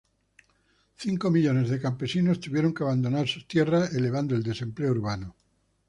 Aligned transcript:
Cinco 0.95 1.29
millones 1.29 1.69
de 1.69 1.79
campesinos 1.79 2.39
tuvieron 2.39 2.73
que 2.73 2.81
abandonar 2.83 3.27
sus 3.27 3.47
tierras, 3.47 3.93
elevando 3.93 4.33
el 4.33 4.41
desempleo 4.41 4.89
urbano. 4.89 5.35